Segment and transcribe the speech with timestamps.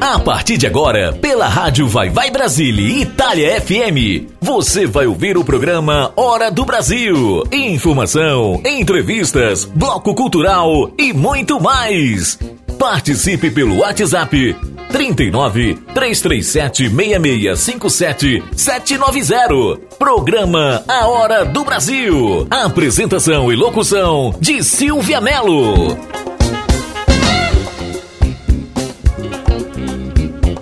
[0.00, 5.44] A partir de agora, pela Rádio Vai Vai Brasília Itália FM, você vai ouvir o
[5.44, 7.42] programa Hora do Brasil.
[7.52, 12.38] Informação, entrevistas, bloco cultural e muito mais.
[12.78, 14.56] Participe pelo WhatsApp
[14.90, 19.96] 39 337 6657 790.
[19.98, 22.46] Programa A Hora do Brasil.
[22.50, 25.96] Apresentação e locução de Silvia Melo.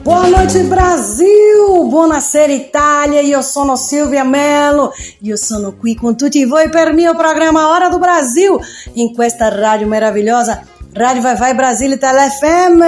[0.04, 1.86] Boa noite, Brasil!
[1.88, 3.22] Buonasera, Itália!
[3.22, 4.92] Io sono Silvia Mello.
[5.20, 8.54] Io sono qui con tutti voi per mio programma Hora do Brasil
[8.92, 10.62] in questa radio meravigliosa
[10.96, 12.80] Rádio Vai Vai Brasília FM.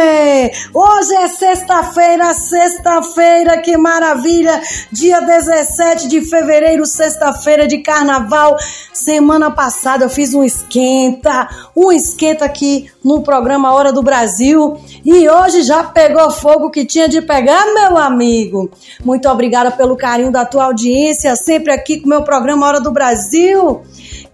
[0.73, 4.63] Hoje é sexta-feira, sexta-feira, que maravilha!
[4.93, 8.57] Dia 17 de fevereiro, sexta-feira de carnaval.
[8.93, 15.29] Semana passada eu fiz um esquenta, um esquenta aqui no programa Hora do Brasil e
[15.29, 18.71] hoje já pegou fogo que tinha de pegar, meu amigo.
[19.05, 22.93] Muito obrigada pelo carinho da tua audiência, sempre aqui com o meu programa Hora do
[22.93, 23.83] Brasil.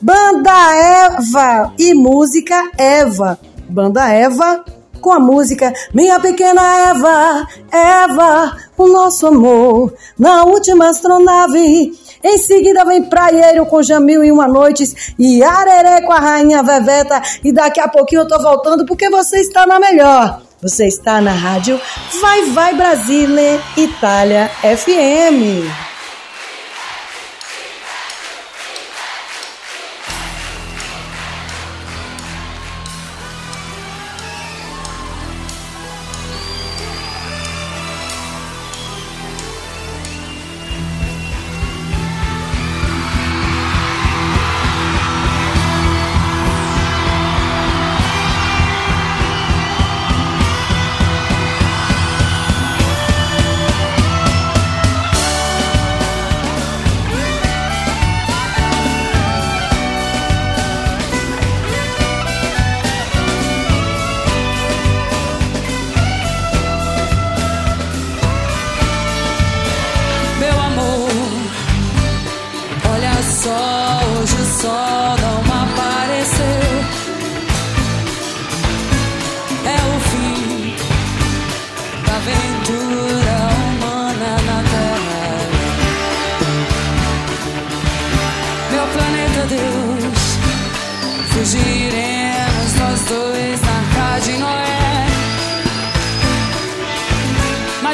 [0.00, 3.38] Banda Eva e música Eva.
[3.68, 4.64] Banda Eva
[5.02, 11.92] com a música Minha Pequena Eva, Eva, o nosso amor na última astronave
[12.24, 17.20] em seguida vem Praieiro com Jamil e Uma Noites e Areré com a Rainha Veveta.
[17.42, 20.40] E daqui a pouquinho eu tô voltando porque você está na melhor.
[20.62, 21.80] Você está na rádio
[22.20, 25.91] Vai Vai Brasília Itália FM.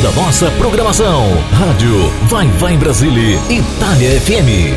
[0.00, 1.22] Da nossa programação.
[1.52, 4.74] Rádio Vai Vai Brasília, Itália FM.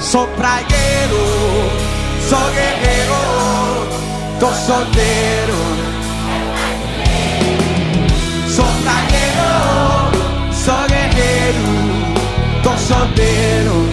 [0.00, 0.70] Sou praieiro,
[2.28, 3.14] sou guerreiro,
[4.40, 5.54] tô solteiro.
[8.48, 11.64] Sou praieiro, sou guerreiro,
[12.62, 13.88] tô solteiro.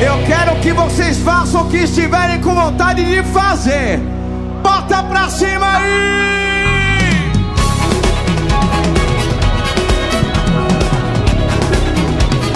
[0.00, 4.15] Eu quero que vocês façam o que estiverem com vontade de fazer.
[4.88, 7.32] Bota pra cima aí!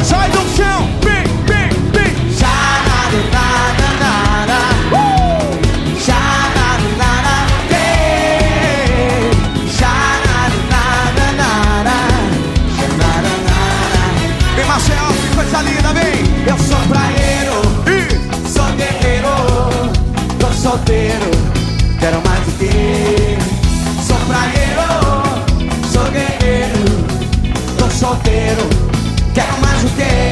[0.05, 2.13] Sai do chão, bim, bim, bim.
[2.39, 4.61] Xanarunanana.
[4.93, 4.97] Uh!
[5.99, 7.37] Xanarunana.
[7.73, 9.31] Ei.
[9.77, 11.99] Xanarunanana.
[12.77, 14.03] Xanarunana.
[14.55, 16.17] Vem, Marcel, que coisa linda, vem.
[16.47, 17.59] Eu sou praieiro
[17.89, 17.91] e
[18.49, 19.35] sou guerreiro.
[20.39, 21.29] Tô solteiro,
[22.75, 24.07] mais.
[24.07, 24.83] Sou praieiro,
[25.93, 27.07] sou guerreiro.
[27.79, 28.69] Tô solteiro,
[29.35, 30.31] quero mais o quê?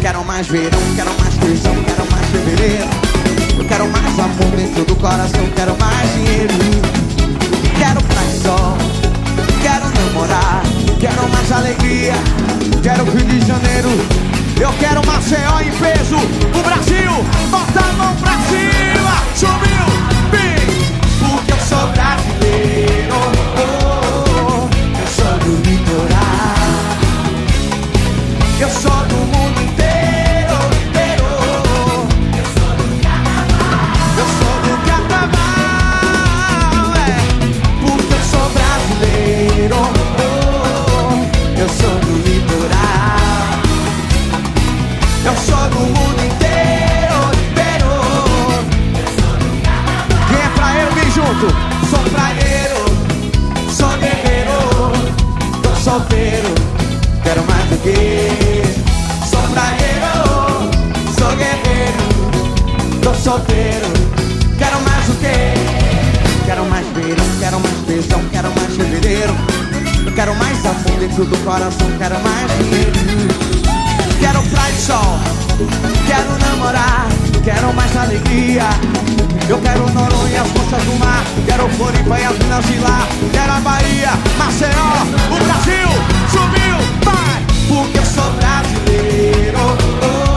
[0.00, 2.88] Quero mais verão, quero mais feijão, quero mais fevereiro.
[3.58, 6.54] Eu quero mais amor dentro do coração, quero mais dinheiro.
[7.76, 8.76] Quero e sol,
[9.60, 10.62] quero namorar,
[11.00, 12.14] quero mais alegria,
[12.82, 13.90] quero Rio de Janeiro.
[14.60, 17.12] Eu quero Maceió em peso, o Brasil,
[17.50, 19.97] bota a mão pra cima, subiu,
[59.28, 60.70] Sou praieiro,
[61.18, 63.86] sou guerreiro Tô solteiro,
[64.58, 69.58] quero mais do que Quero mais verão, quero mais beijão, quero mais fevereiro
[70.18, 72.92] quero mais amor dentro do coração, quero mais dinheiro
[74.18, 75.20] Quero praia e sol,
[76.08, 77.06] quero namorar
[77.44, 78.64] Quero mais alegria
[79.48, 83.52] Eu quero Noronha, as forças do mar Quero Floripa e as minas de lá Quero
[83.52, 84.92] a Bahia, Maceió,
[85.30, 85.88] o Brasil
[86.32, 87.47] Subiu, vai!
[87.68, 89.58] Porque eu sou brasileiro
[90.24, 90.27] oh.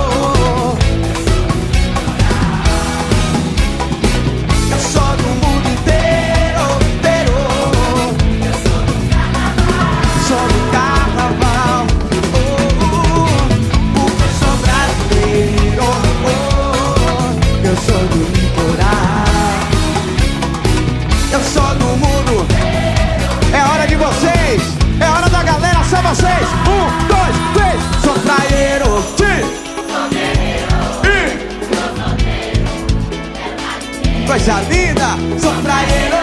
[34.32, 35.10] coisa linda.
[35.42, 36.16] Sou praieiro.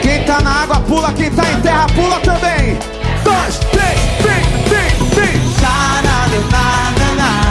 [0.00, 2.78] Quem tá na água pula, quem tá em terra pula também.
[3.24, 5.40] Dois, três, vem, vem, vem.
[5.60, 7.42] Já na deu nada, nada.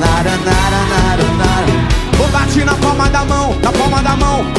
[0.00, 1.72] Nara, nara, nara.
[2.16, 4.57] Vou bater na palma da mão, na palma da mão.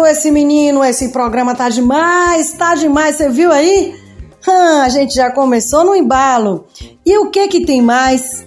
[0.00, 3.94] Boa esse menino, esse programa tá demais, tá demais, você viu aí?
[4.82, 6.66] A gente já começou no embalo.
[7.04, 8.46] E o que que tem mais?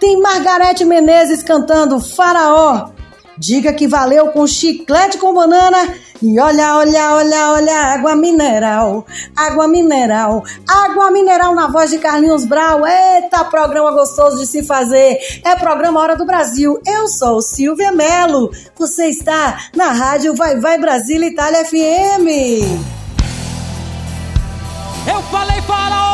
[0.00, 2.88] Tem Margarete Menezes cantando Faraó.
[3.36, 9.04] Diga que valeu com chiclete com banana e olha, olha, olha, olha, água mineral,
[9.36, 12.86] água mineral, água mineral na voz de Carlinhos Brau.
[12.86, 15.18] Eita, programa gostoso de se fazer.
[15.44, 16.80] É programa Hora do Brasil.
[16.86, 18.50] Eu sou Silvia Melo.
[18.78, 22.26] Você está na rádio Vai Vai Brasília Itália FM.
[25.06, 26.13] Eu falei faraó.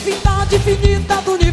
[0.00, 1.47] Divindade infinita do universo,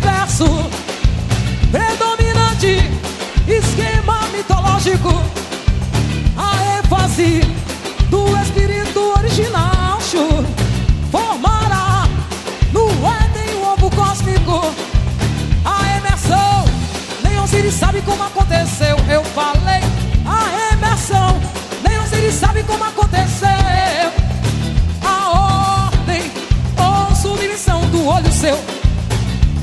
[28.45, 28.59] seu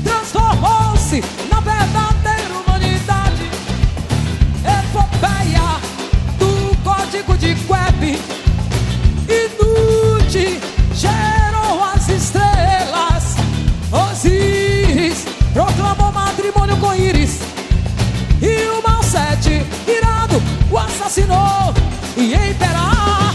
[0.03, 3.49] transformou-se na verdadeira humanidade.
[4.77, 5.79] Epopeia
[6.37, 7.55] do código de
[9.29, 10.59] e Nude
[10.93, 13.35] gerou as estrelas.
[13.89, 17.39] Osíris proclamou matrimônio com Íris
[18.41, 21.73] e o Malsete irado o assassinou
[22.17, 23.32] e imperar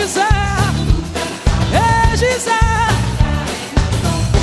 [0.00, 0.28] e José,
[1.72, 2.58] e José.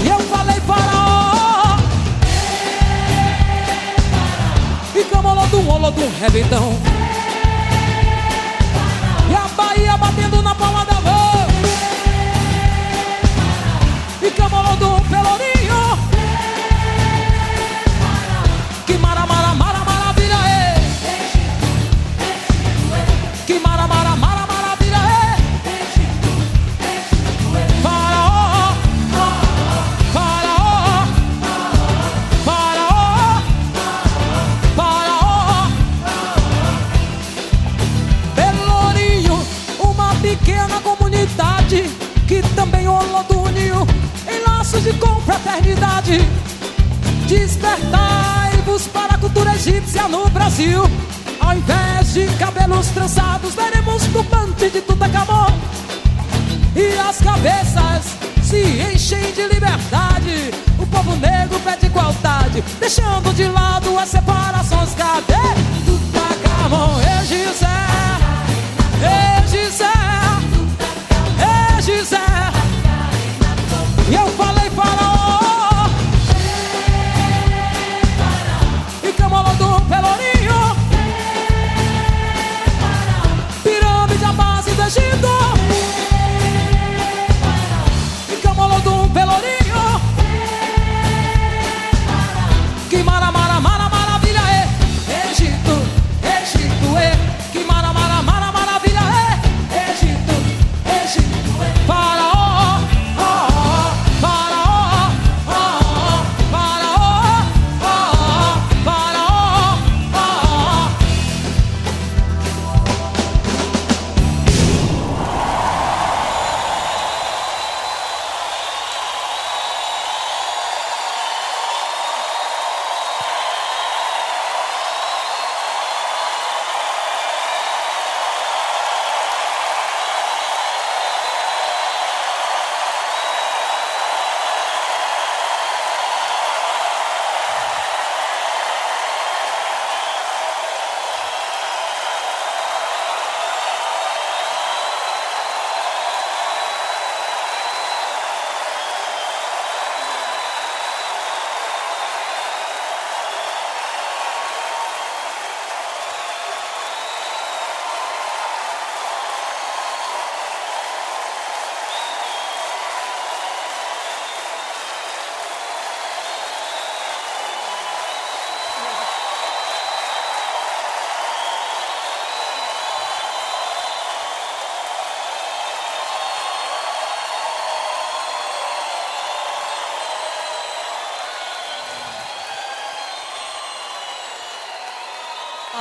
[0.04, 1.78] E eu falei faraó.
[4.96, 6.74] E camolodum, olodum, rebentão.
[9.30, 11.16] E a Bahia batendo na palma da mão.
[45.38, 46.28] De confraternidade.
[47.28, 50.84] Despertai-vos para a cultura egípcia no Brasil.
[51.39, 55.52] Ao invés de cabelos trançados, veremos turbante de Tutankhamon.
[56.76, 58.06] E as cabeças
[58.43, 60.52] se enchem de liberdade.
[60.80, 64.93] O povo negro pede igualdade, deixando de lado as separações.
[64.95, 65.34] Cadê
[65.86, 67.00] Tutankhamon?
[67.02, 67.67] E Gisé,
[69.04, 69.91] e Gisé,
[74.10, 74.57] e eu falei.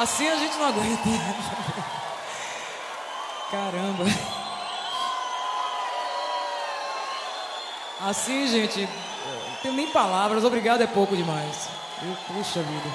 [0.06, 1.02] Assim a gente não aguenta.
[3.50, 4.04] Caramba.
[8.06, 10.44] Assim, gente, não tenho nem palavras.
[10.44, 11.68] Obrigado é pouco demais.
[12.00, 12.88] Eu, puxa vida.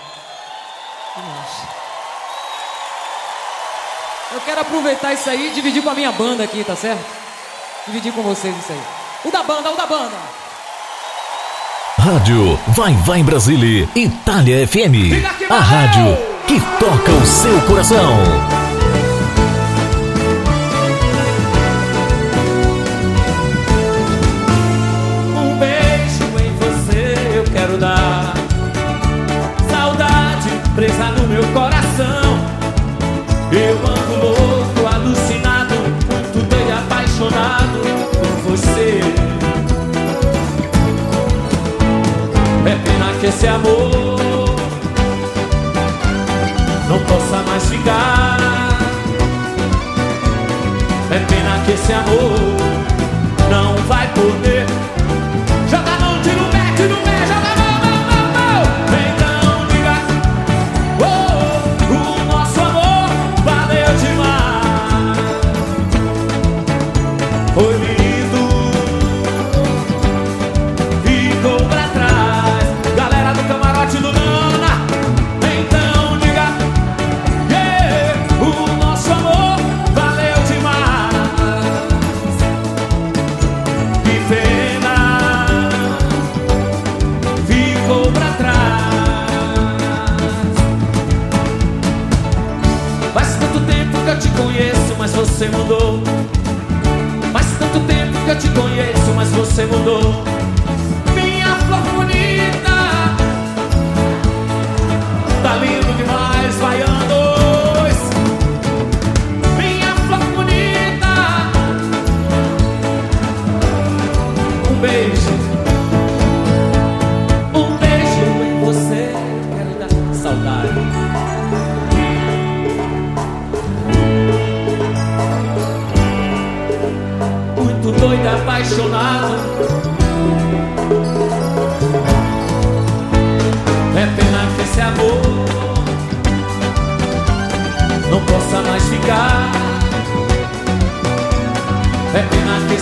[1.18, 1.50] Demais.
[4.32, 7.04] Eu quero aproveitar isso aí e dividir com a minha banda aqui, tá certo?
[7.88, 8.82] Dividir com vocês isso aí.
[9.26, 10.16] O da banda, o da banda.
[11.98, 15.26] Rádio Vai Vai Brasília, Itália FM.
[15.50, 18.61] A rádio que toca o seu coração.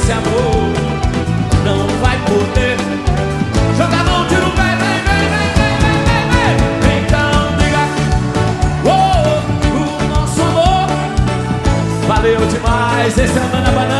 [0.09, 0.73] Esse amor
[1.63, 2.77] não vai poder
[3.77, 6.97] jogar mão, tira o pé, vem, vem, vem, vem, vem, vem, vem.
[7.03, 7.83] Então diga,
[8.85, 10.87] oh, o nosso amor
[12.07, 13.15] valeu demais.
[13.19, 13.98] Esse é o Nana Banana,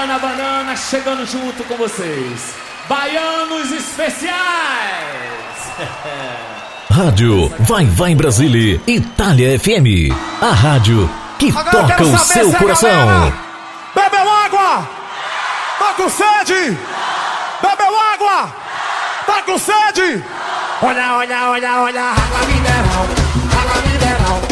[0.00, 2.54] do Nana Banana chegando junto com vocês.
[2.88, 4.30] Baianos especiais.
[6.90, 10.12] Rádio Vai Vai Brasília, Itália FM.
[10.40, 11.08] A rádio
[11.38, 12.90] que Agora toca o seu coração.
[12.90, 13.34] galera
[13.94, 14.88] Bebeu água?
[15.78, 16.76] Tá com sede?
[17.62, 18.52] Bebeu água?
[19.26, 20.24] Tá com sede?
[20.82, 23.06] Olha, olha, olha, olha, água mineral,
[23.60, 24.42] água mineral,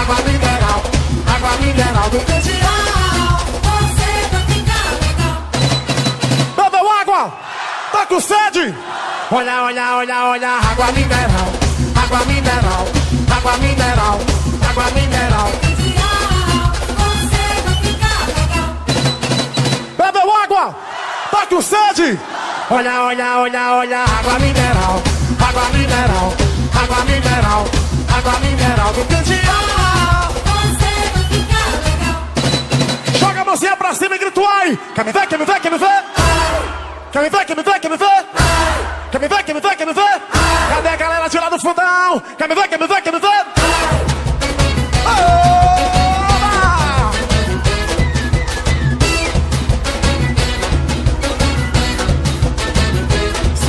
[0.00, 0.82] água mineral,
[1.34, 2.47] água mineral do Candial.
[7.18, 8.72] Tá com sede?
[9.32, 11.52] Olha, olha, olha, olha, água mineral,
[12.00, 12.86] água mineral,
[13.36, 14.20] água mineral,
[14.70, 15.50] água mineral.
[16.94, 18.70] Você vai ficar legal.
[19.98, 20.76] Bebeu água?
[21.32, 22.20] Tá com sede?
[22.70, 25.02] Olha, olha, olha, olha, água mineral,
[25.48, 26.32] água mineral,
[26.80, 27.64] água mineral,
[28.16, 29.64] água mineral do Candial.
[30.46, 32.22] Você vai ficar legal.
[33.18, 34.78] Joga a mãozinha pra cima e grita ai!
[34.94, 36.17] Quer me ver, quer me ver, quer me ver?
[37.10, 38.26] Quer me ver, quer me ver, quer me ver?
[39.10, 40.22] Quer me ver, quer me ver, quer me ver?
[40.68, 42.22] Cadê a galera de lá do fundão?
[42.36, 43.46] Quer me ver, quer me ver, quer me ver?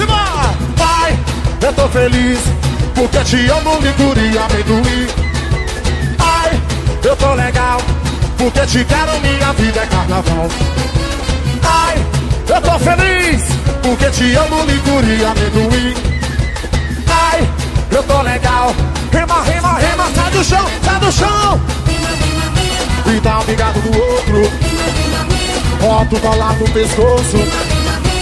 [0.03, 0.53] Oba!
[0.77, 1.17] Pai,
[1.61, 2.39] eu tô feliz
[2.93, 5.07] porque te amo, licor e amendoim.
[6.19, 6.61] Ai,
[7.03, 7.79] eu tô legal,
[8.37, 10.49] porque te quero, minha vida é carnaval.
[12.49, 13.43] Eu tô feliz,
[13.83, 15.93] porque te amo, e amendoim.
[17.07, 17.47] Ai,
[17.91, 18.75] eu tô legal,
[19.11, 21.61] rima, rima, rima, sai do chão, sai do chão.
[23.05, 24.51] E dá um bigado do outro,
[25.79, 27.37] bota o colar no pescoço.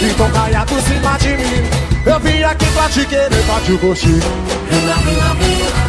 [0.02, 1.88] Então caia por cima de mim.
[2.06, 4.20] Eu vim aqui pra te querer, pra te curtir.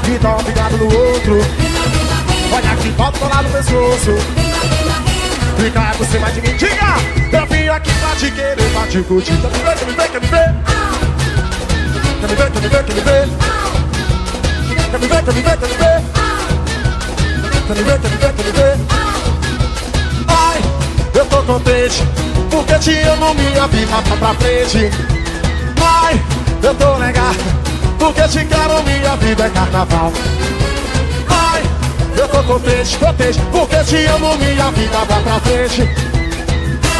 [0.07, 1.39] E dá um bigado no outro.
[2.51, 4.48] Olha aqui, bota o colar no pescoço.
[5.67, 6.55] Caia por cima de mim.
[6.55, 6.95] Diga!
[7.31, 9.33] Eu vim aqui pra te querer, pra te curtir.
[9.33, 10.55] Quer me ver, quer me ver, quer me ver?
[12.19, 13.29] Quer me ver, quer me ver, quer me ver?
[14.89, 16.01] Quer me ver, quer me ver, quer me ver?
[17.67, 18.77] Quer me ver, quer me ver, quer me ver?
[20.27, 20.59] Ai,
[21.13, 22.03] eu tô contente
[22.49, 24.89] Porque te amo, minha vida tá pra frente
[25.81, 26.21] Ai,
[26.63, 27.35] eu tô legal
[27.99, 30.11] Porque te quero, minha vida é carnaval
[32.39, 35.89] eu tô contente, contente Porque te amo, minha vida vai pra frente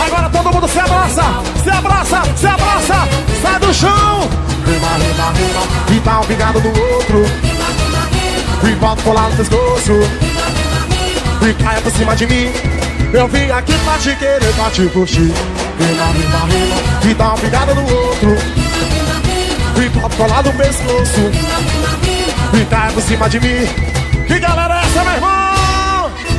[0.05, 1.23] Agora todo mundo se abraça,
[1.63, 3.07] se abraça, se abraça
[3.41, 4.29] Sai do chão
[4.65, 7.25] Rima, rima, rima E dá um pingado no outro
[8.63, 9.93] E bota colar no pescoço
[11.41, 12.51] e caia por cima de mim.
[13.13, 15.31] Eu vim aqui pra te querer, pra te curtir.
[15.79, 18.35] Rima, rima, rima, e dá uma pegada no outro.
[19.81, 21.31] E pode colar no pescoço.
[22.53, 23.98] E caia por cima de mim.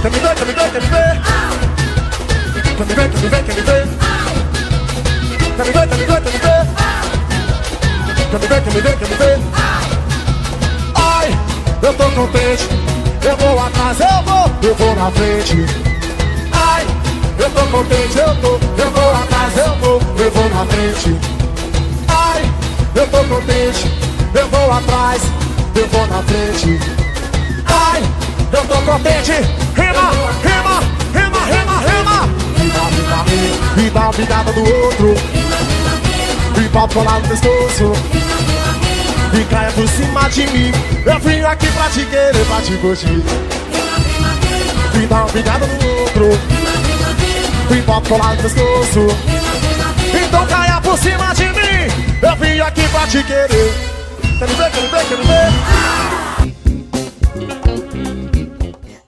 [0.02, 1.20] Quer me ver, quer me ver, quer me ver?
[2.76, 3.88] Quer me ver, quer me ver, quer me ver?
[5.56, 6.66] Quer me ver, quer me ver, quer me ver?
[8.30, 9.38] Quer me ver, quer me ver, quer me ver?
[10.94, 11.38] Ai,
[11.82, 12.68] eu tô contente.
[13.22, 15.66] Eu vou atrás, eu vou, eu vou na frente.
[16.50, 16.86] Ai,
[17.38, 21.20] eu tô contente, eu tô, eu vou atrás, eu vou, eu vou na frente.
[22.08, 22.50] Ai,
[22.94, 23.90] eu tô contente,
[24.34, 25.22] eu vou atrás,
[25.76, 26.80] eu vou na frente.
[27.66, 28.02] Ai,
[28.52, 29.32] eu tô contente,
[29.76, 30.10] rima,
[30.42, 30.80] rima.
[31.12, 32.28] Rima, rima, rima,
[33.76, 35.14] e dá uma pegada do outro.
[36.56, 37.92] E pode colar no pescoço
[39.32, 40.72] e caia por cima de mim.
[41.06, 43.22] Eu vim aqui pra te querer, pra te curtir.
[44.94, 46.38] E dá uma pegada no outro.
[47.70, 49.06] E bota colar no pescoço.
[50.24, 52.20] Então caia por cima de mim.
[52.22, 53.74] Eu vim aqui pra te querer.
[54.38, 56.19] Quer me ver, quer me ver, quer me ver?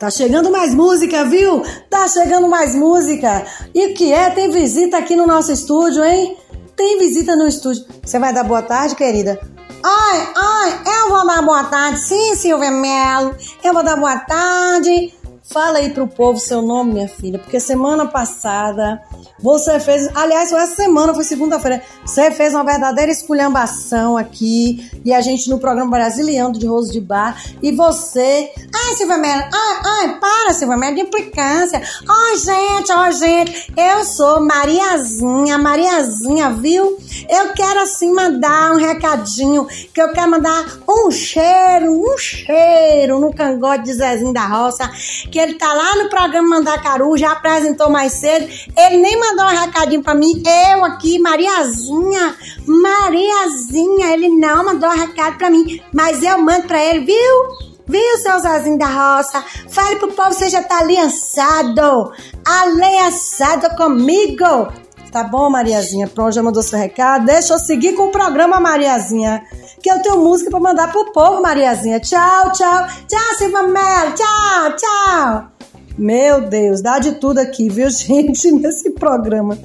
[0.03, 1.63] Tá chegando mais música, viu?
[1.89, 3.47] Tá chegando mais música.
[3.73, 4.31] E o que é?
[4.31, 6.37] Tem visita aqui no nosso estúdio, hein?
[6.75, 7.85] Tem visita no estúdio.
[8.05, 9.39] Você vai dar boa tarde, querida?
[9.81, 13.37] Ai, ai, eu vou dar boa tarde, sim, Silvia Melo.
[13.63, 15.15] Eu vou dar boa tarde.
[15.53, 19.01] Fala aí pro povo seu nome, minha filha, porque semana passada
[19.43, 25.13] você fez, aliás, foi essa semana, foi segunda-feira, você fez uma verdadeira esculhambação aqui e
[25.13, 29.81] a gente no programa Brasiliano de Roso de Bar e você, ai, Silvia Melo, ai,
[29.85, 31.83] ai, para, Silvia Melo, de implicância.
[32.09, 36.99] Ai, gente, ai, gente, eu sou Mariazinha, Mariazinha, viu?
[37.29, 43.35] Eu quero assim mandar um recadinho, que eu quero mandar um cheiro, um cheiro no
[43.35, 44.89] cangote de Zezinho da Roça,
[45.31, 48.49] que ele tá lá no programa Mandacaru, já apresentou mais cedo.
[48.77, 50.43] Ele nem mandou um recadinho pra mim.
[50.71, 56.83] Eu aqui, Mariazinha, Mariazinha, ele não mandou um recado pra mim, mas eu mando pra
[56.83, 57.73] ele, viu?
[57.87, 59.45] Viu, seu Zezinho da Roça?
[59.69, 62.13] Fale pro povo, você já tá aliançado,
[62.47, 64.73] aliançado comigo.
[65.11, 66.09] Tá bom, Mariazinha?
[66.09, 67.27] Pronto, já mandou seu recado.
[67.27, 69.43] Deixa eu seguir com o programa, Mariazinha.
[69.83, 72.01] Que eu tenho música pra mandar pro povo, Mariazinha.
[72.01, 72.87] Tchau, tchau.
[73.07, 74.13] Tchau, Silva Melo.
[74.15, 75.52] Tchau, tchau.
[75.99, 79.59] Meu Deus, dá de tudo aqui, viu, gente, nesse programa.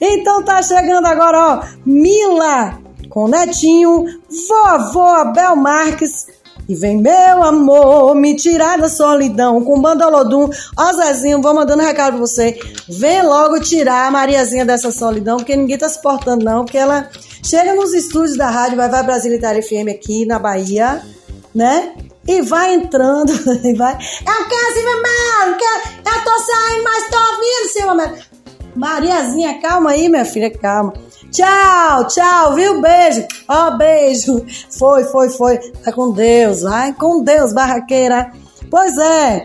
[0.00, 2.78] Então tá chegando agora, ó, Mila
[3.10, 4.04] com Netinho,
[4.48, 6.26] vovô Abel Marques.
[6.68, 10.48] E vem meu amor me tirar da solidão com Bandolodum.
[10.78, 12.56] Ó Zezinho, vou mandando um recado pra você.
[12.88, 17.10] Vem logo tirar a Mariazinha dessa solidão, porque ninguém tá suportando não, porque ela
[17.42, 21.02] chega nos estúdios da rádio Vai Vai Brasil Itália FM aqui na Bahia,
[21.52, 21.92] né?
[22.30, 23.32] E vai entrando,
[23.66, 23.94] e vai.
[23.94, 26.16] Eu quero Silvia Melo, quero...
[26.16, 28.18] eu tô saindo, mas tô ouvindo, Silvia Melo.
[28.76, 30.92] Mariazinha, calma aí, minha filha, calma.
[31.32, 32.80] Tchau, tchau, viu?
[32.80, 33.26] Beijo.
[33.48, 34.46] Ó, beijo.
[34.70, 35.58] Foi, foi, foi.
[35.82, 38.30] Vai com Deus, vai com Deus, barraqueira.
[38.70, 39.42] Pois é.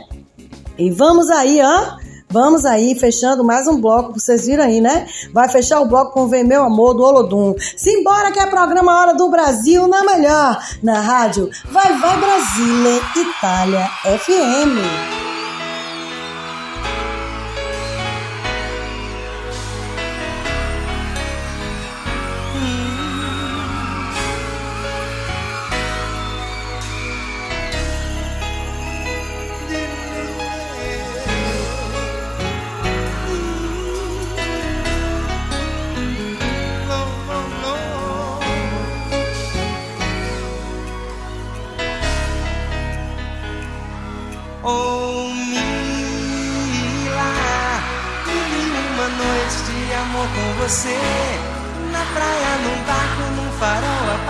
[0.78, 2.05] E vamos aí, ó.
[2.30, 5.08] Vamos aí, fechando mais um bloco, vocês viram aí, né?
[5.32, 7.56] Vai fechar o bloco com Vem Meu Amor, do Olodum.
[7.78, 13.90] Simbora que é programa Hora do Brasil na melhor, na rádio Vai Vai Brasília, Itália
[14.04, 15.25] FM.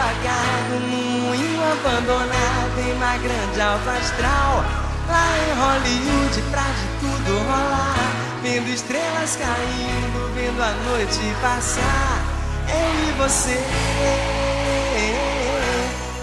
[0.05, 4.63] Apagado, moinho abandonado em uma grande alta astral.
[5.07, 7.95] Lá em Hollywood, pra de tudo rolar.
[8.43, 12.23] Vendo estrelas caindo, vendo a noite passar.
[12.67, 13.59] Eu e você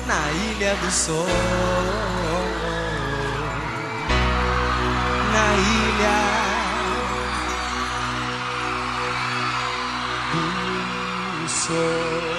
[0.06, 1.26] na ilha do sol.
[5.32, 6.32] Na ilha
[11.42, 12.31] do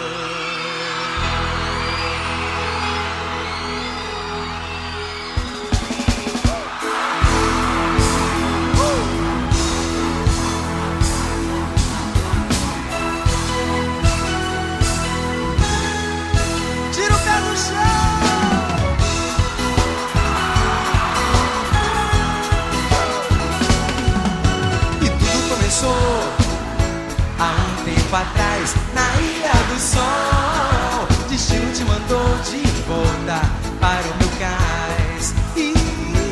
[28.94, 31.08] na Ilha do Sol.
[31.30, 33.42] Destino te mandou de volta
[33.80, 35.34] para o meu cais.
[35.58, 35.74] E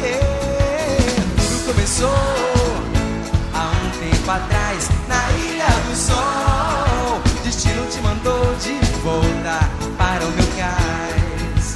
[0.04, 0.20] é,
[1.36, 2.10] tudo começou
[3.54, 7.22] há um tempo atrás na Ilha do Sol.
[7.44, 9.60] Destino te mandou de volta
[9.98, 11.76] para o meu cais.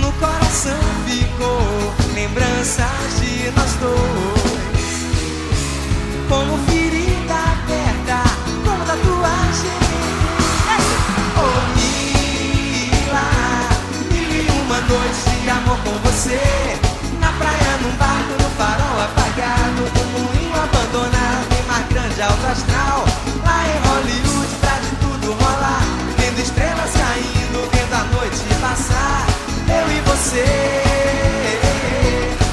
[0.00, 4.38] No coração ficou lembranças de nós dois.
[6.28, 6.67] Como
[14.88, 16.40] e noites de amor com você.
[17.20, 23.04] Na praia, num barco, no farol apagado, no moinho abandonado, em mar grande, alto astral.
[23.44, 25.82] Lá em Hollywood, pra de tudo rolar.
[26.16, 29.26] Vendo estrelas caindo, vendo a noite passar.
[29.68, 30.46] Eu e você,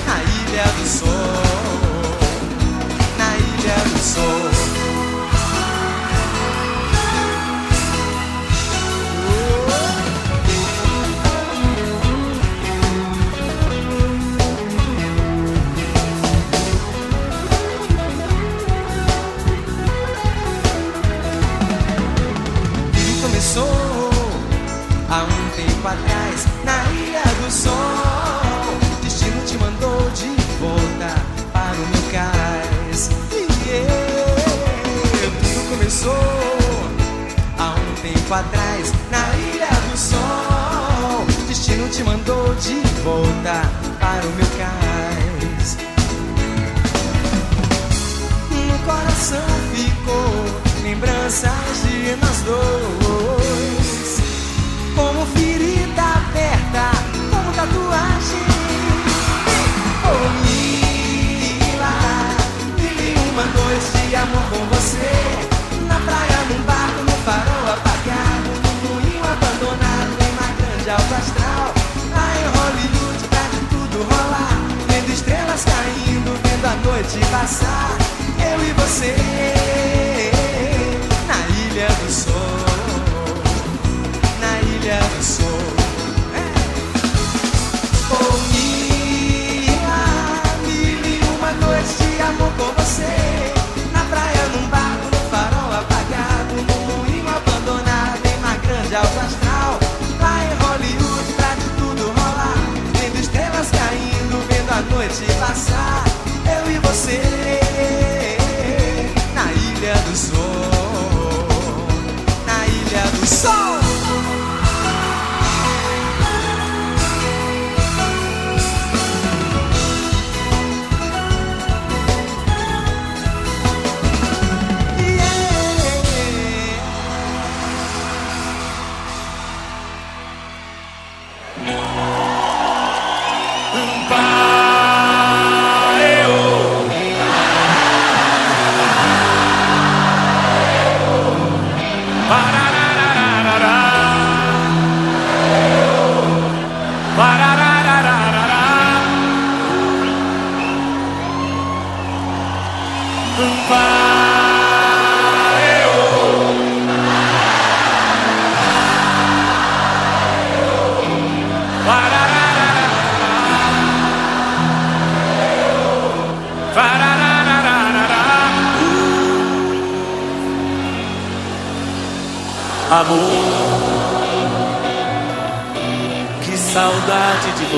[0.05, 1.43] na ilha do sol.
[3.17, 4.54] Na ilha do sol.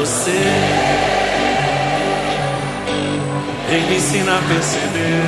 [0.07, 0.31] você.
[3.69, 5.23] Ele me ensina a perceber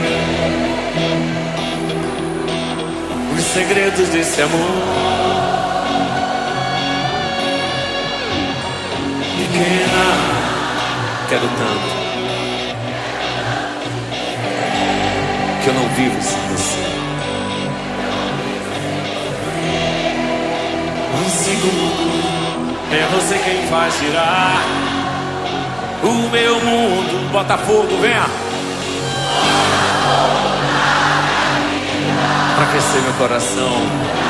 [3.37, 4.83] os segredos desse amor.
[9.37, 10.05] Pequena,
[11.27, 11.99] quero tanto
[15.61, 16.21] que eu não vivo
[23.43, 24.63] quem faz girar
[26.03, 27.31] o meu mundo.
[27.31, 28.25] Botafogo, venha!
[32.55, 34.28] Pra aquecer meu coração.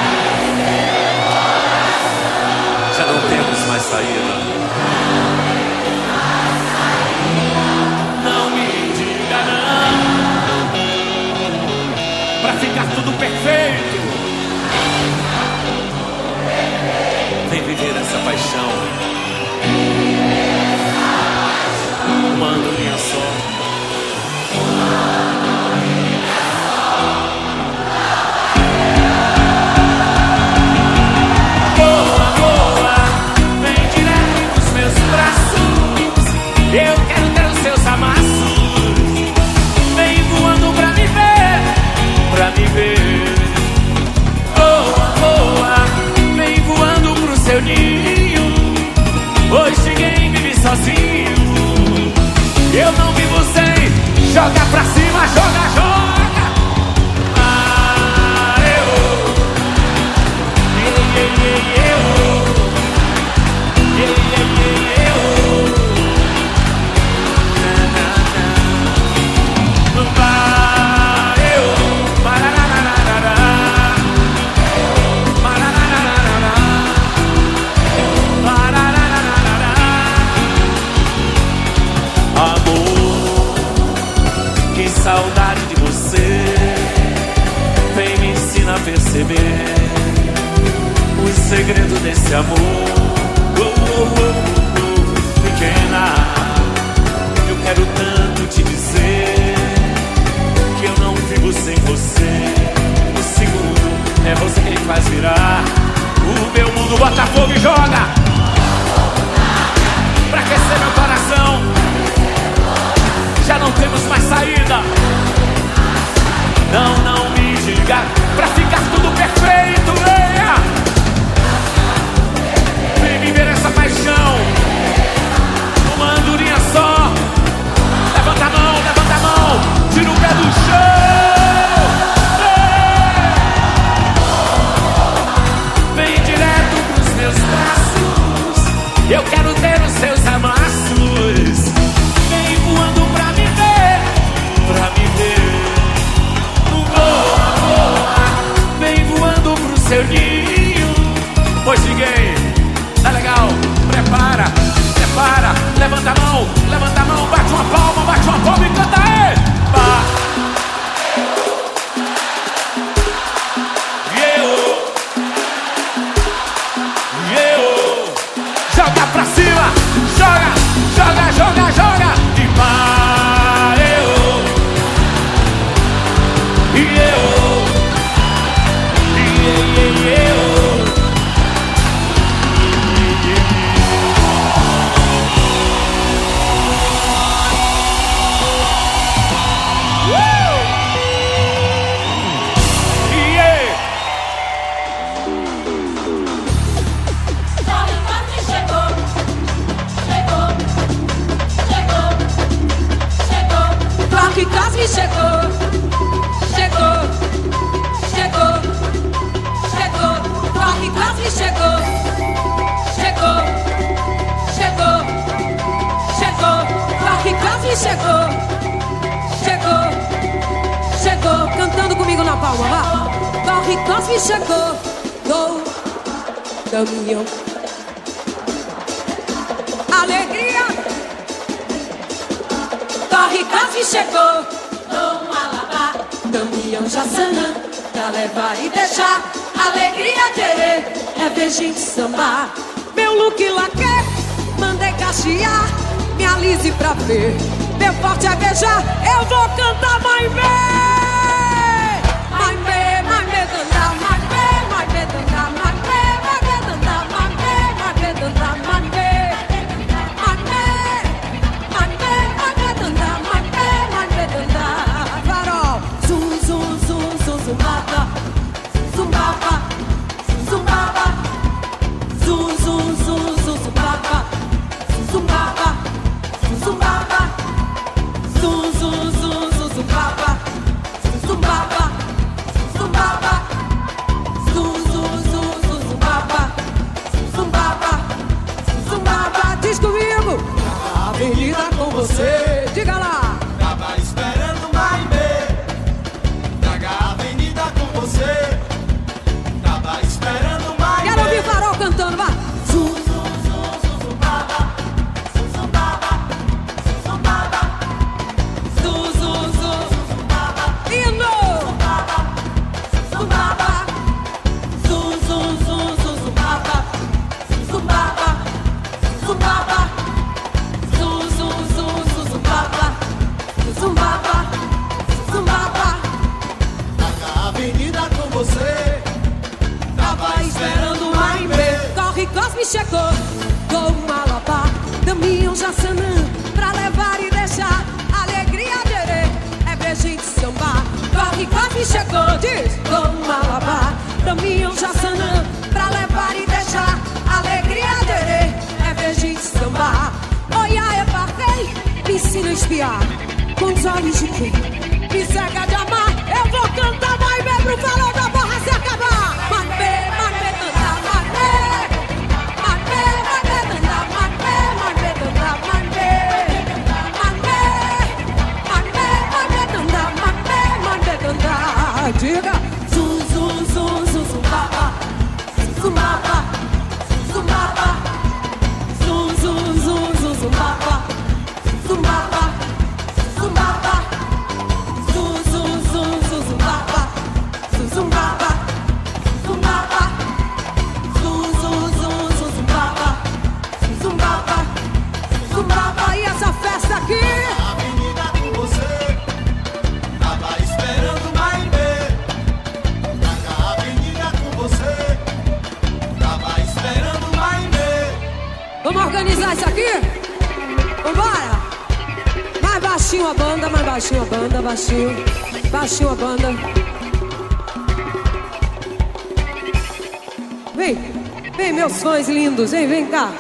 [422.28, 423.32] Lindos, vem, vem cá.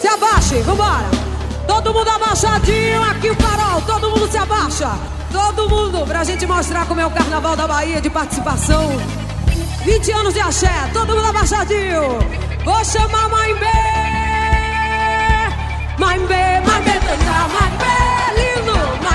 [0.00, 1.10] Se abaixem, vambora!
[1.66, 4.90] Todo mundo abaixadinho, aqui o farol, todo mundo se abaixa.
[5.32, 8.88] Todo mundo, pra gente mostrar como é o Carnaval da Bahia de participação.
[9.84, 12.18] 20 anos de axé, todo mundo abaixadinho.
[12.64, 13.66] Vou chamar Mãe B.
[15.98, 16.34] Mãe B,
[16.66, 16.90] Mãe B,
[17.54, 17.84] Mãe B,
[18.38, 18.78] lindo.
[19.02, 19.13] Mãe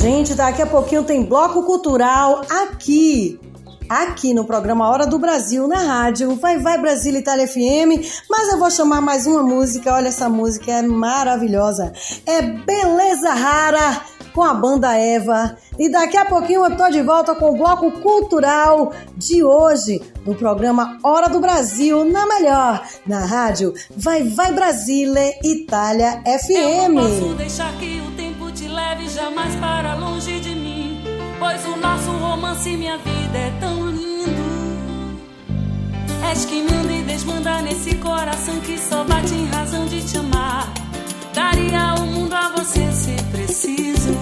[0.00, 3.38] Gente, daqui a pouquinho tem bloco cultural aqui.
[3.86, 8.00] Aqui no programa Hora do Brasil, na rádio Vai Vai Brasil Itália FM.
[8.30, 9.92] Mas eu vou chamar mais uma música.
[9.92, 11.92] Olha, essa música é maravilhosa.
[12.24, 14.00] É Beleza Rara
[14.32, 15.54] com a banda Eva.
[15.78, 20.34] E daqui a pouquinho eu tô de volta com o bloco cultural de hoje do
[20.34, 26.96] programa Hora do Brasil, na melhor, na rádio Vai Vai Brasile Itália FM.
[28.70, 31.02] Leve jamais para longe de mim.
[31.38, 35.20] Pois o nosso romance e minha vida é tão lindo.
[36.30, 40.72] És que manda e desmanda nesse coração que só bate em razão de te amar.
[41.34, 44.14] Daria o mundo a você se preciso.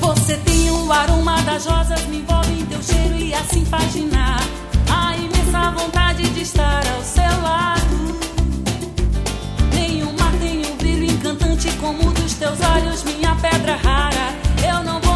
[0.00, 4.40] Você tem o aroma das rosas, me envolve em teu cheiro e assim paginar.
[4.88, 8.19] A imensa vontade de estar ao seu lado.
[11.80, 14.34] Como dos teus olhos, minha pedra rara.
[14.62, 15.09] Eu não vou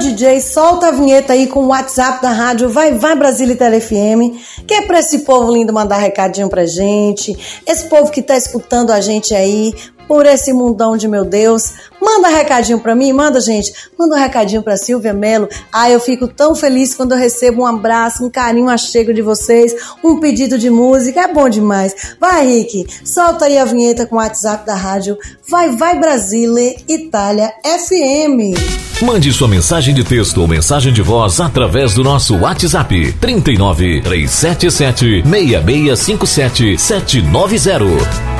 [0.00, 4.64] DJ, solta a vinheta aí com o WhatsApp da rádio Vai Vai Brasília e FM,
[4.66, 7.36] que é pra esse povo lindo mandar recadinho pra gente,
[7.66, 9.74] esse povo que tá escutando a gente aí,
[10.10, 11.72] por esse mundão de meu Deus.
[12.02, 15.48] Manda recadinho para mim, manda gente, manda um recadinho para Silvia Melo.
[15.72, 19.22] Ah, eu fico tão feliz quando eu recebo um abraço, um carinho, um achego de
[19.22, 21.94] vocês, um pedido de música, é bom demais.
[22.18, 25.16] Vai, Rick, solta aí a vinheta com o WhatsApp da rádio
[25.48, 28.58] Vai Vai Brasília Itália FM.
[29.02, 35.22] Mande sua mensagem de texto ou mensagem de voz através do nosso WhatsApp 39 377
[35.22, 38.39] 6657 790.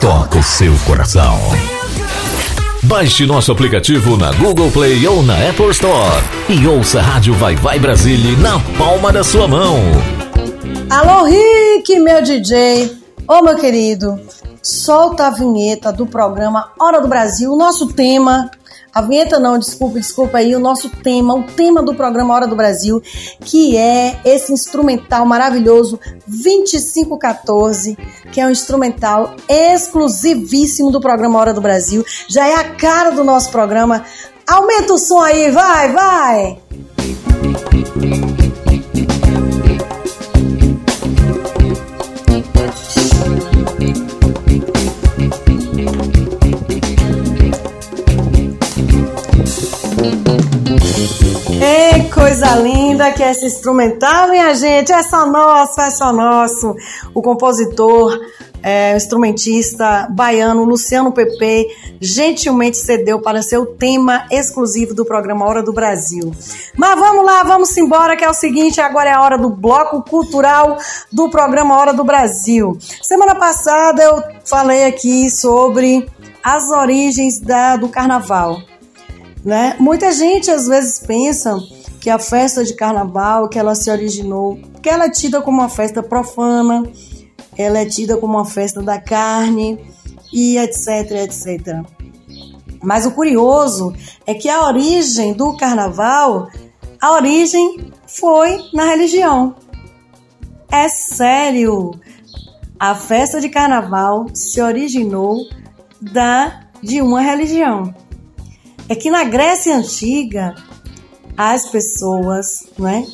[0.00, 1.36] toca o seu coração.
[2.84, 7.56] Baixe nosso aplicativo na Google Play ou na Apple Store e ouça a Rádio Vai
[7.56, 9.76] Vai Brasília na palma da sua mão.
[10.88, 12.96] Alô, Rick, meu DJ.
[13.26, 14.20] Ô, meu querido,
[14.62, 17.56] solta a vinheta do programa Hora do Brasil.
[17.56, 18.48] Nosso tema
[18.98, 22.56] a vinheta não, desculpa, desculpa aí, o nosso tema, o tema do programa Hora do
[22.56, 23.00] Brasil,
[23.40, 27.96] que é esse instrumental maravilhoso 2514,
[28.32, 32.04] que é um instrumental exclusivíssimo do programa Hora do Brasil.
[32.28, 34.04] Já é a cara do nosso programa.
[34.44, 36.67] Aumenta o som aí, vai, vai!
[52.28, 54.92] Coisa linda que é esse instrumental, minha gente.
[54.92, 56.76] É só nosso, é só nosso.
[57.14, 58.20] O compositor,
[58.62, 61.68] é, instrumentista baiano Luciano Pepe
[61.98, 66.30] gentilmente cedeu para ser o tema exclusivo do programa Hora do Brasil.
[66.76, 70.02] Mas vamos lá, vamos embora, que é o seguinte: agora é a hora do bloco
[70.02, 70.76] cultural
[71.10, 72.76] do programa Hora do Brasil.
[73.02, 76.06] Semana passada eu falei aqui sobre
[76.44, 78.58] as origens da, do carnaval.
[79.42, 79.76] Né?
[79.80, 81.58] Muita gente às vezes pensa
[82.00, 85.68] que a festa de carnaval, que ela se originou, que ela é tida como uma
[85.68, 86.84] festa profana,
[87.56, 89.78] ela é tida como uma festa da carne
[90.32, 91.82] e etc, etc.
[92.82, 93.92] Mas o curioso
[94.26, 96.48] é que a origem do carnaval,
[97.00, 99.56] a origem foi na religião.
[100.70, 101.92] É sério.
[102.78, 105.48] A festa de carnaval se originou
[106.00, 107.92] da de uma religião
[108.88, 110.54] é que na Grécia Antiga
[111.38, 113.06] as pessoas né,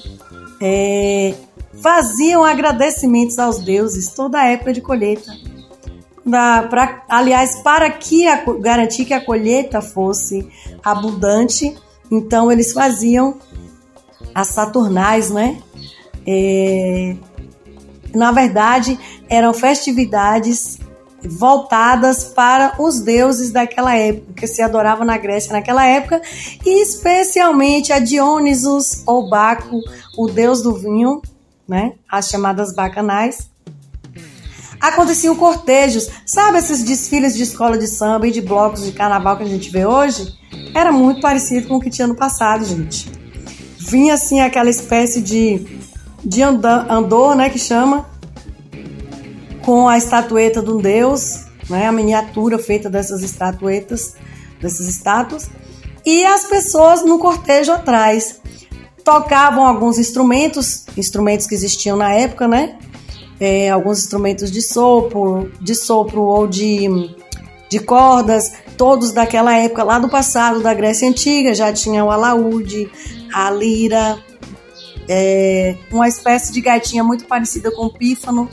[0.59, 1.35] é,
[1.83, 5.31] faziam agradecimentos aos deuses toda a época de colheita.
[6.25, 10.49] Da, pra, aliás, para que a, garantir que a colheita fosse
[10.83, 11.77] abundante,
[12.11, 13.39] então eles faziam
[14.35, 15.61] as saturnais, né?
[16.27, 17.14] É,
[18.14, 18.99] na verdade,
[19.29, 20.79] eram festividades
[21.29, 26.20] voltadas para os deuses daquela época, que se adorava na Grécia naquela época,
[26.64, 29.81] e especialmente a Dionisos ou Baco,
[30.16, 31.20] o deus do vinho,
[31.66, 31.93] né?
[32.11, 33.51] as chamadas bacanais.
[34.81, 39.43] Aconteciam cortejos, sabe esses desfiles de escola de samba e de blocos de carnaval que
[39.43, 40.35] a gente vê hoje?
[40.75, 43.11] Era muito parecido com o que tinha no passado, gente.
[43.79, 45.81] Vinha assim aquela espécie de,
[46.22, 48.07] de andor, né, que chama,
[49.64, 54.14] com a estatueta de um deus, né, a miniatura feita dessas estatuetas,
[54.60, 55.50] dessas estátuas,
[56.04, 58.40] e as pessoas no cortejo atrás.
[59.02, 62.78] Tocavam alguns instrumentos, instrumentos que existiam na época, né?
[63.38, 67.14] É, alguns instrumentos de sopro, de sopro ou de,
[67.68, 72.90] de cordas, todos daquela época lá do passado da Grécia Antiga, já tinha o alaúde,
[73.32, 74.18] a lira,
[75.08, 78.48] é, uma espécie de gaitinha muito parecida com o pífano,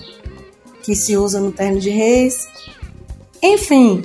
[0.82, 2.48] que se usa no terno de reis.
[3.42, 4.04] Enfim,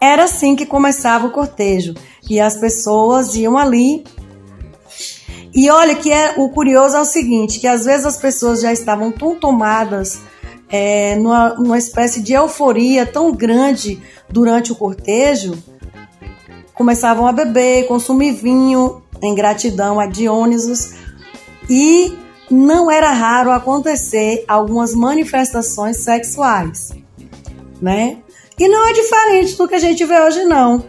[0.00, 1.94] era assim que começava o cortejo.
[2.28, 4.04] E as pessoas iam ali.
[5.54, 8.72] E olha que é, o curioso é o seguinte, que às vezes as pessoas já
[8.72, 10.20] estavam tão tomadas
[10.72, 15.62] é, numa, numa espécie de euforia tão grande durante o cortejo,
[16.72, 20.94] começavam a beber, consumir vinho em gratidão a Dionisos
[21.68, 22.16] e
[22.52, 26.92] não era raro acontecer algumas manifestações sexuais,
[27.80, 28.18] né?
[28.58, 30.84] E não é diferente do que a gente vê hoje, não.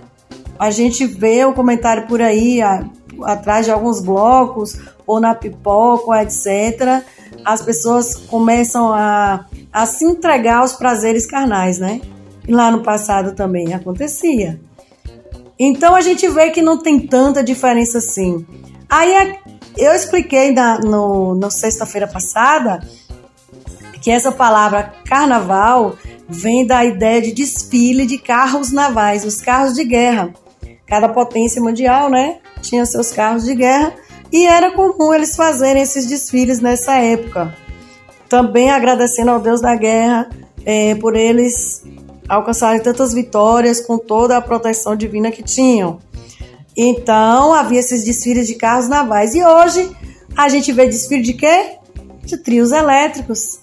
[0.59, 2.85] a gente vê o comentário por aí, a-
[3.23, 7.03] atrás de alguns blocos, ou na pipoca, etc.,
[7.43, 11.99] as pessoas começam a, a se entregar aos prazeres carnais, né?
[12.47, 14.59] E lá no passado também acontecia.
[15.59, 18.45] Então a gente vê que não tem tanta diferença assim.
[18.89, 19.35] Aí a-
[19.77, 22.79] eu expliquei na, no, sexta-feira passada
[24.01, 25.95] que essa palavra carnaval
[26.27, 30.33] vem da ideia de desfile de carros navais, os carros de guerra.
[30.85, 33.93] Cada potência mundial, né, tinha seus carros de guerra
[34.31, 37.55] e era comum eles fazerem esses desfiles nessa época.
[38.27, 40.29] Também agradecendo ao Deus da guerra
[40.65, 41.83] eh, por eles
[42.27, 45.99] alcançarem tantas vitórias com toda a proteção divina que tinham.
[46.75, 49.95] Então havia esses desfiles de carros navais e hoje
[50.35, 51.77] a gente vê desfile de quê?
[52.23, 53.59] De trios elétricos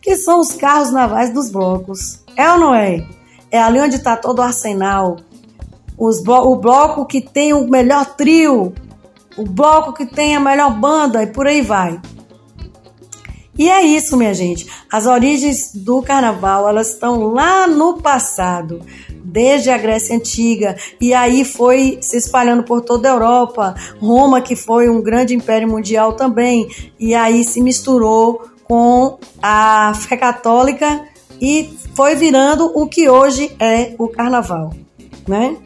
[0.00, 2.20] que são os carros navais dos blocos.
[2.36, 3.06] É ou não é?
[3.50, 5.16] É ali onde está todo o arsenal.
[5.96, 8.74] Blo- o bloco que tem o melhor trio,
[9.36, 12.00] o bloco que tem a melhor banda e por aí vai.
[13.56, 14.66] E é isso, minha gente.
[14.90, 18.80] As origens do carnaval, elas estão lá no passado,
[19.34, 23.74] desde a Grécia Antiga, e aí foi se espalhando por toda a Europa.
[23.98, 26.68] Roma, que foi um grande império mundial também,
[27.00, 31.04] e aí se misturou com a fé católica
[31.40, 34.72] e foi virando o que hoje é o carnaval,
[35.26, 35.56] né?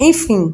[0.00, 0.52] Enfim,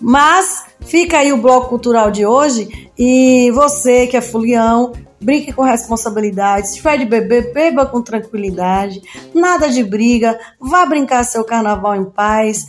[0.00, 4.92] mas fica aí o bloco cultural de hoje e você que é fulião,
[5.24, 6.68] brinque com responsabilidade.
[6.68, 9.02] Se tiver de beber, beba com tranquilidade.
[9.34, 10.38] Nada de briga.
[10.60, 12.66] Vá brincar seu carnaval em paz.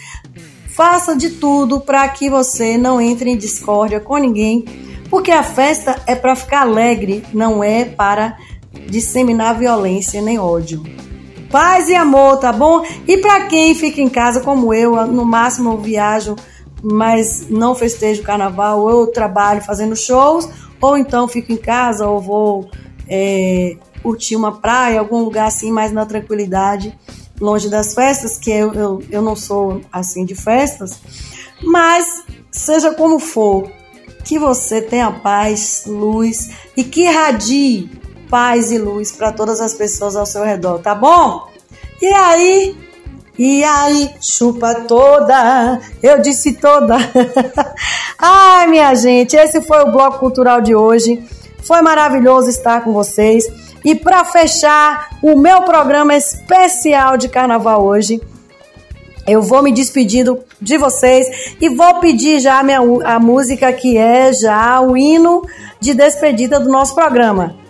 [0.67, 4.65] Faça de tudo para que você não entre em discórdia com ninguém,
[5.09, 8.37] porque a festa é para ficar alegre, não é para
[8.89, 10.83] disseminar violência nem ódio.
[11.49, 12.83] Paz e amor, tá bom?
[13.07, 16.35] E para quem fica em casa como eu, no máximo eu viajo,
[16.83, 20.49] mas não festejo o carnaval, eu trabalho fazendo shows,
[20.81, 22.69] ou então fico em casa, ou vou
[23.07, 26.97] é, curtir uma praia, algum lugar assim, mais na tranquilidade,
[27.39, 30.99] longe das festas, que eu, eu, eu não sou assim de festas,
[31.63, 33.69] mas seja como for,
[34.23, 37.89] que você tenha paz, luz e que irradie
[38.29, 41.47] paz e luz para todas as pessoas ao seu redor, tá bom?
[42.01, 42.84] E aí?
[43.37, 46.95] E aí, chupa toda, eu disse toda.
[48.17, 51.21] Ai, minha gente, esse foi o bloco cultural de hoje.
[51.63, 53.45] Foi maravilhoso estar com vocês.
[53.83, 58.21] E para fechar o meu programa especial de carnaval hoje,
[59.27, 63.97] eu vou me despedindo de vocês e vou pedir já a, minha, a música que
[63.97, 65.41] é já o hino
[65.79, 67.64] de despedida do nosso programa.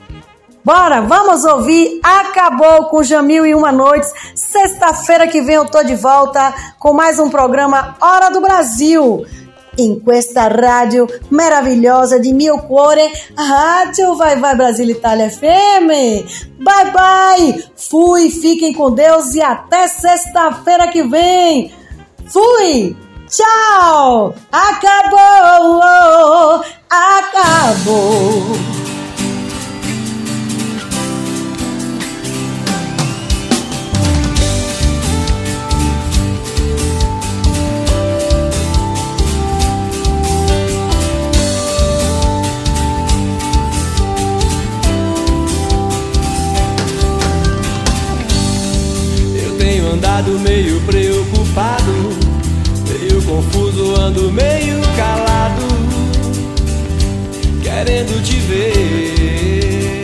[0.66, 4.12] Bora, vamos ouvir Acabou com Jamil e Uma Noites.
[4.34, 9.24] Sexta-feira que vem eu tô de volta com mais um programa Hora do Brasil.
[9.78, 13.08] Em questa rádio maravilhosa de mio cuore,
[13.38, 16.26] Rádio Vai Vai Brasil Itália FM.
[16.58, 21.72] Bye bye, fui, fiquem com Deus e até sexta-feira que vem.
[22.26, 22.98] Fui,
[23.30, 25.84] tchau, acabou,
[26.90, 28.42] acabou.
[50.24, 51.92] Meio preocupado,
[52.88, 55.68] meio confuso, ando meio calado,
[57.62, 60.04] querendo te ver.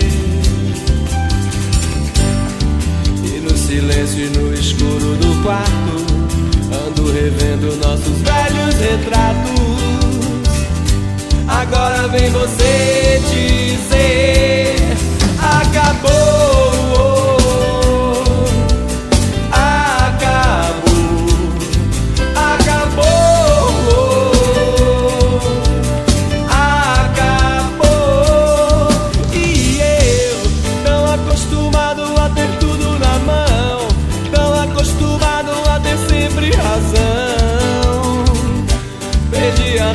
[3.24, 5.95] E no silêncio e no escuro do quarto,
[6.88, 9.62] ando revendo nossos velhos retratos.
[11.47, 14.41] Agora vem você dizer: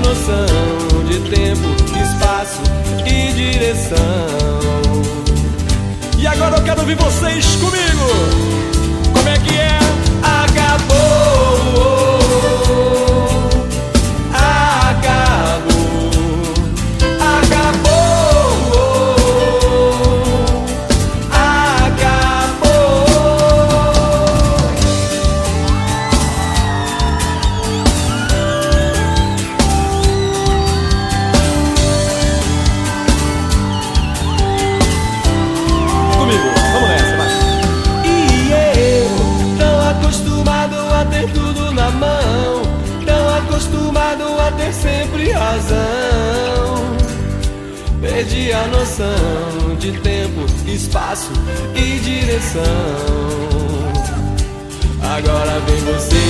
[0.06, 1.68] noção de tempo,
[2.00, 2.62] espaço
[3.04, 3.96] e direção.
[6.16, 8.06] E agora eu quero ouvir vocês comigo.
[9.12, 9.78] Como é que é?
[10.22, 11.05] Acabou.
[50.96, 51.32] Espaço
[51.74, 52.62] e direção.
[55.02, 56.25] Agora vem você